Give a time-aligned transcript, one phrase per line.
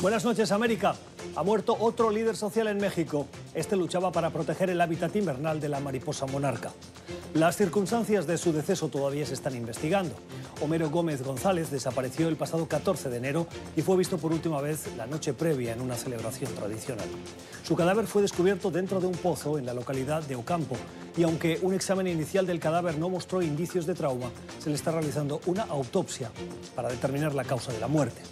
[0.00, 0.94] Buenas noches, América.
[1.36, 3.26] Ha muerto otro líder social en México.
[3.52, 6.72] Este luchaba para proteger el hábitat invernal de la mariposa monarca.
[7.34, 10.14] Las circunstancias de su deceso todavía se están investigando.
[10.62, 14.86] Homero Gómez González desapareció el pasado 14 de enero y fue visto por última vez
[14.96, 17.06] la noche previa en una celebración tradicional.
[17.62, 20.76] Su cadáver fue descubierto dentro de un pozo en la localidad de Ocampo
[21.14, 24.30] y aunque un examen inicial del cadáver no mostró indicios de trauma,
[24.60, 26.30] se le está realizando una autopsia
[26.74, 28.22] para determinar la causa de la muerte.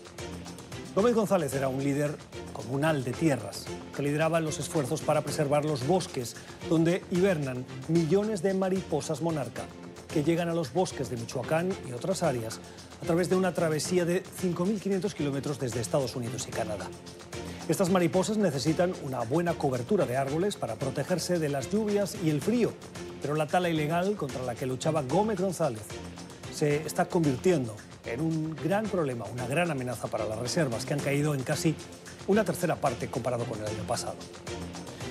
[0.94, 2.16] Gómez González era un líder
[2.52, 6.34] comunal de tierras que lideraba los esfuerzos para preservar los bosques
[6.68, 9.62] donde hibernan millones de mariposas monarca
[10.08, 12.60] que llegan a los bosques de Michoacán y otras áreas
[13.02, 16.88] a través de una travesía de 5.500 kilómetros desde Estados Unidos y Canadá.
[17.68, 22.40] Estas mariposas necesitan una buena cobertura de árboles para protegerse de las lluvias y el
[22.40, 22.72] frío,
[23.20, 25.82] pero la tala ilegal contra la que luchaba Gómez González
[26.52, 27.76] se está convirtiendo
[28.12, 31.74] en un gran problema, una gran amenaza para las reservas, que han caído en casi
[32.26, 34.16] una tercera parte comparado con el año pasado.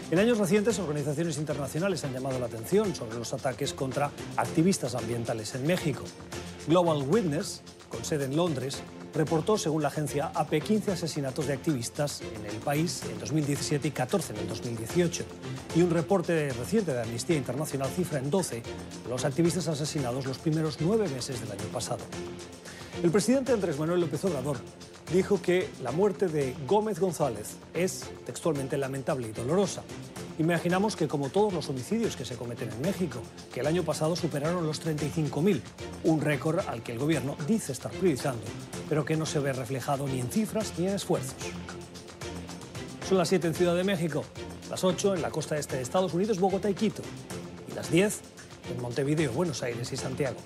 [0.10, 5.54] En años recientes, organizaciones internacionales han llamado la atención sobre los ataques contra activistas ambientales
[5.56, 6.04] en México.
[6.68, 8.82] Global Witness, con sede en Londres,
[9.14, 13.92] reportó, según la agencia AP, 15 asesinatos de activistas en el país en 2017 y
[13.92, 15.26] 14 en el 2018.
[15.76, 18.64] Y un reporte reciente de Amnistía Internacional cifra en 12
[19.10, 22.04] los activistas asesinados los primeros nueve meses del año pasado.
[23.04, 24.58] El presidente Andrés Manuel López Obrador
[25.14, 29.84] dijo que la muerte de Gómez González es textualmente lamentable y dolorosa.
[30.40, 33.22] Imaginamos que como todos los homicidios que se cometen en México,
[33.54, 35.62] que el año pasado superaron los 35.000,
[36.06, 38.42] un récord al que el gobierno dice estar priorizando,
[38.90, 41.36] pero que no se ve reflejado ni en cifras ni en esfuerzos.
[43.08, 44.26] Son las 7 en Ciudad de México,
[44.72, 47.04] las 8 en la costa este de Estados Unidos, Bogotá y Quito,
[47.72, 48.22] y las 10
[48.76, 50.38] en Montevideo, Buenos Aires y Santiago.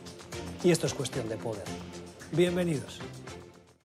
[0.63, 1.63] Y esto es cuestión de poder.
[2.33, 2.99] Bienvenidos.